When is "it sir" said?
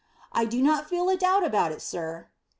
1.71-2.29